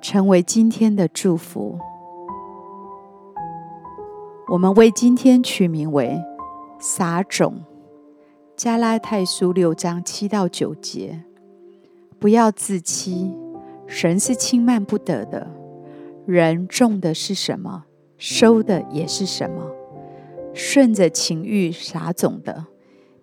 [0.00, 1.78] 成为今天的祝福。
[4.48, 6.18] 我们为今天取名为
[6.78, 7.62] 撒种。
[8.56, 11.22] 加拉太书六章七到九节，
[12.18, 13.32] 不要自欺，
[13.86, 15.46] 神是轻慢不得的。
[16.26, 17.84] 人种的是什么，
[18.16, 19.70] 收的也是什么。
[20.52, 22.66] 顺着情欲撒种的，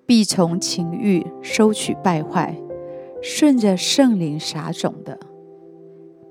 [0.06, 2.56] 必从情欲收取败坏，
[3.22, 5.20] 顺着圣灵撒种的，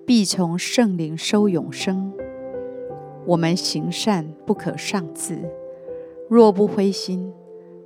[0.06, 2.12] 必从圣灵收永生。
[3.26, 5.38] 我们行善不可丧志，
[6.28, 7.32] 若不灰心，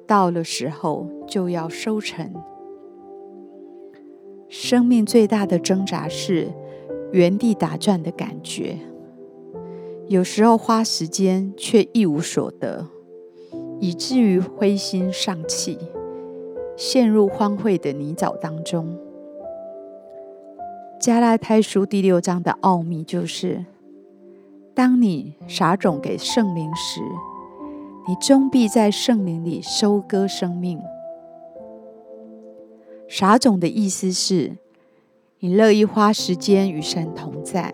[0.07, 2.35] 到了时候就要收成。
[4.49, 6.49] 生命最大的挣扎是
[7.13, 8.79] 原地打转的感觉，
[10.09, 12.87] 有时候花时间却一无所得。
[13.81, 15.79] 以至于灰心丧气，
[16.77, 18.99] 陷入荒废的泥沼当中。
[21.01, 23.65] 加拉太书第六章的奥秘就是：
[24.75, 27.01] 当你撒种给圣灵时，
[28.09, 30.81] 你终必在圣灵里收割生命。
[33.09, 34.57] 撒种的意思是，
[35.39, 37.73] 你乐意花时间与神同在，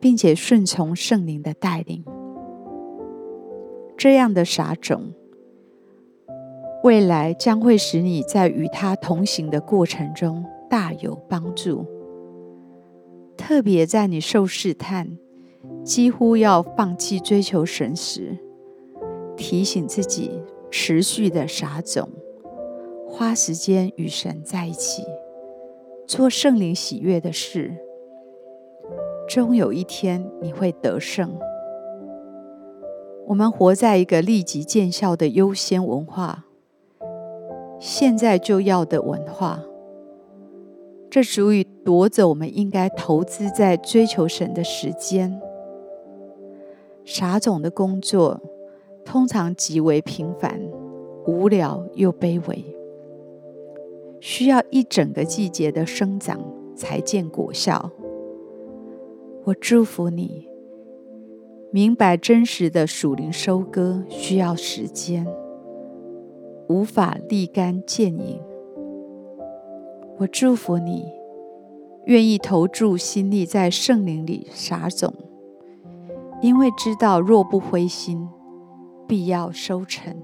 [0.00, 2.04] 并且顺从圣灵的带领。
[3.96, 5.12] 这样的撒种，
[6.82, 11.86] 未来将会使你在与他同行的过程中大有帮助。
[13.40, 15.16] 特别在你受试探、
[15.82, 18.36] 几乎要放弃追求神时，
[19.34, 22.10] 提醒自己持续的撒种，
[23.08, 25.02] 花时间与神在一起，
[26.06, 27.74] 做圣灵喜悦的事。
[29.26, 31.34] 终有一天，你会得胜。
[33.28, 36.44] 我们活在一个立即见效的优先文化，
[37.78, 39.62] 现在就要的文化，
[41.10, 45.40] 这足以夺走我们应该投资在追求神的时间。
[47.04, 48.40] 撒种的工作
[49.04, 50.60] 通常极为平凡、
[51.26, 52.64] 无聊又卑微，
[54.20, 56.40] 需要一整个季节的生长
[56.76, 57.90] 才见果效。
[59.44, 60.48] 我祝福你。
[61.72, 65.24] 明白真实的属灵收割需要时间，
[66.68, 68.40] 无法立竿见影。
[70.20, 71.10] 我祝福你，
[72.04, 75.14] 愿意投注心力在圣灵里撒种，
[76.42, 78.28] 因为知道若不灰心，
[79.08, 80.14] 必要收成。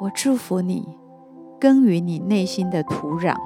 [0.00, 0.98] 我祝福你，
[1.60, 3.36] 耕耘你内心的土壤，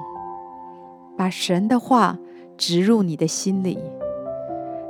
[1.15, 2.17] 把神的话
[2.57, 3.77] 植入你的心里。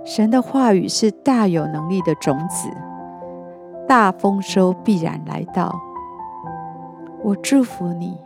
[0.06, 2.70] 神的话语是大有能力的种子，
[3.86, 5.78] 大丰收必然来到。
[7.22, 8.18] 我祝福你，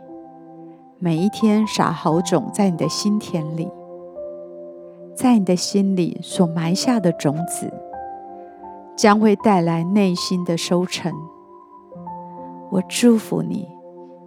[1.00, 3.70] 每一天撒好种在你的心田里，
[5.14, 7.72] 在你的心里所埋下的种子，
[8.96, 11.12] 将会带来内心的收成。
[12.72, 13.68] 我祝福你，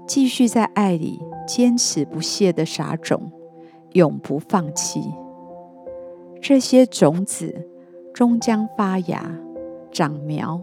[0.07, 3.29] 继续在爱里坚持不懈的撒种，
[3.91, 5.13] 永不放弃。
[6.41, 7.67] 这些种子
[8.13, 9.29] 终将发芽、
[9.91, 10.61] 长苗，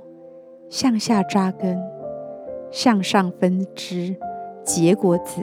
[0.71, 1.79] 向下扎根，
[2.71, 4.17] 向上分枝，
[4.65, 5.43] 结果子。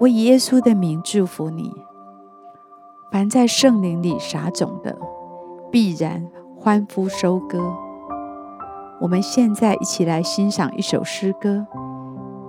[0.00, 1.72] 我以耶稣的名祝福你。
[3.12, 4.98] 凡在圣灵里撒种的，
[5.70, 6.28] 必然
[6.58, 7.60] 欢呼收割。
[9.00, 11.64] 我们现在一起来欣赏一首诗歌，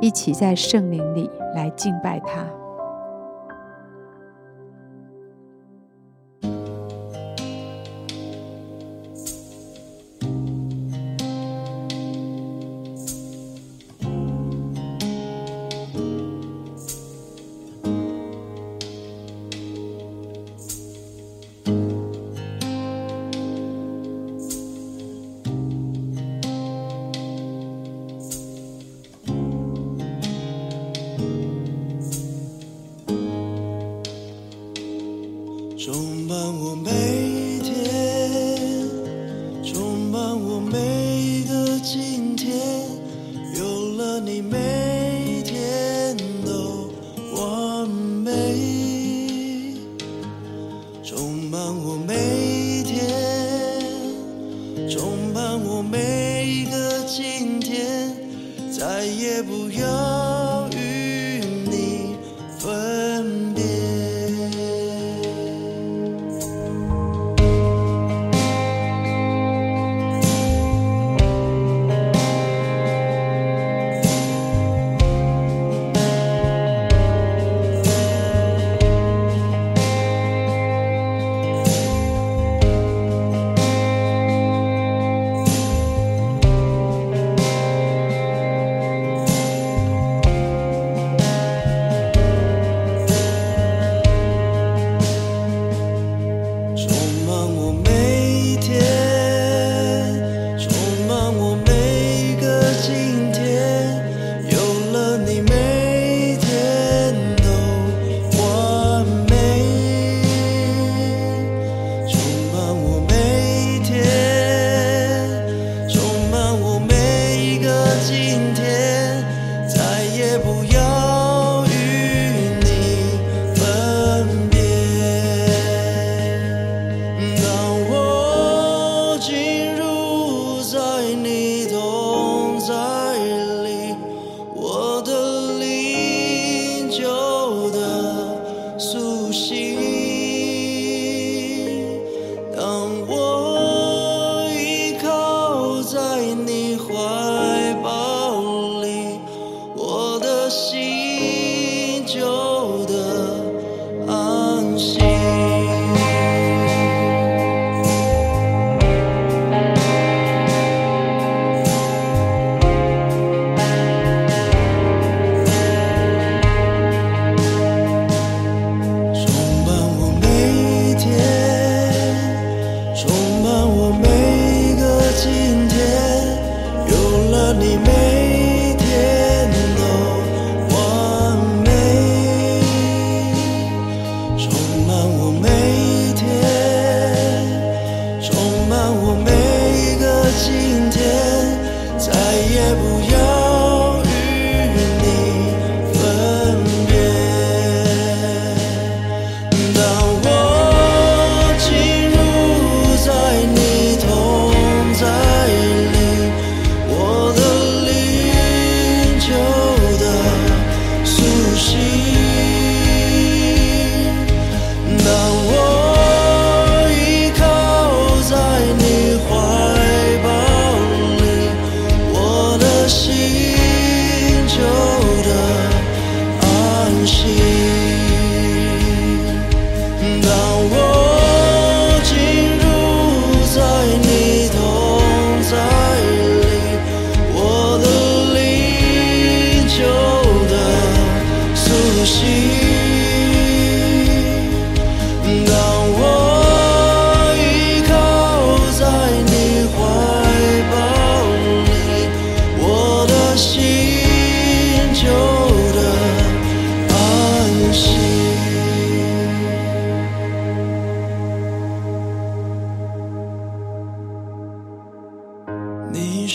[0.02, 2.44] 一起在圣灵里来敬拜他。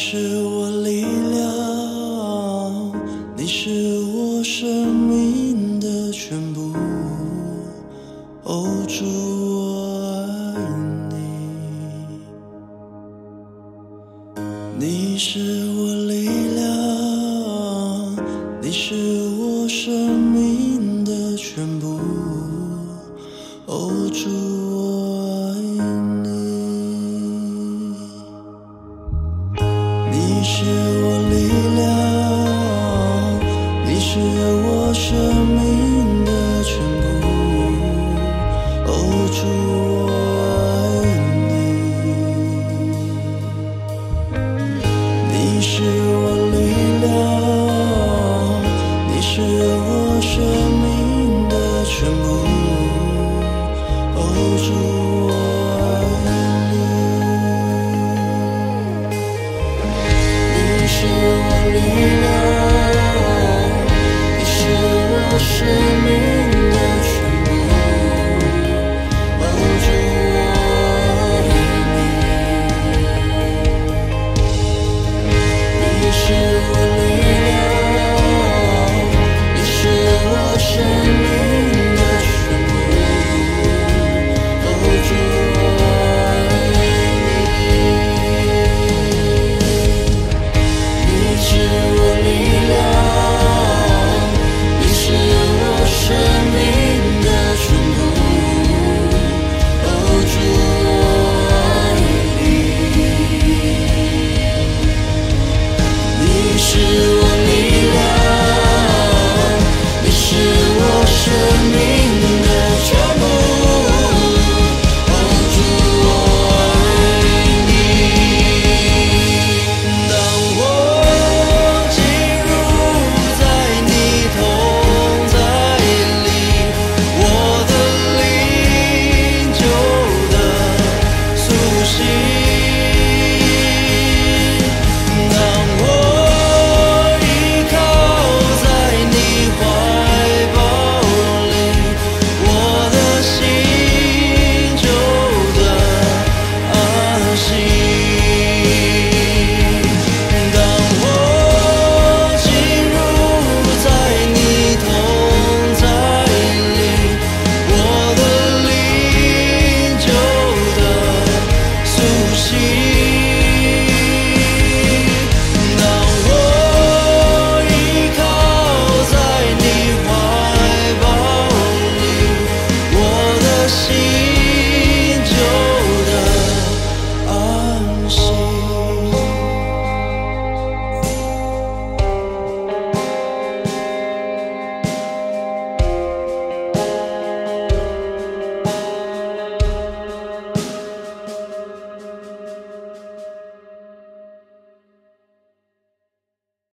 [0.02, 1.44] 你是我力量，
[3.36, 3.68] 你是
[4.14, 6.72] 我生命的全部。
[8.44, 10.16] 哦，主我
[10.56, 10.58] 爱
[11.10, 11.14] 你。
[14.78, 15.38] 你是
[15.76, 18.16] 我力量，
[18.62, 18.72] 你。